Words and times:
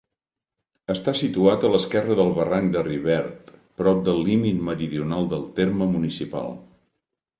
Està 0.93 1.11
situat 1.19 1.67
a 1.67 1.71
l'esquerra 1.73 2.15
del 2.19 2.33
barranc 2.39 2.73
de 2.77 2.83
Rivert, 2.87 3.51
prop 3.83 4.01
del 4.09 4.25
límit 4.31 4.65
meridional 4.71 5.31
del 5.35 5.45
terme 5.61 5.93
municipal. 5.93 6.51